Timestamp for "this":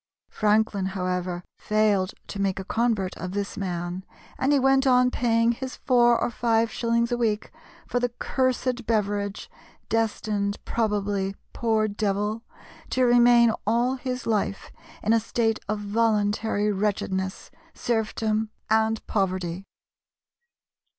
3.33-3.55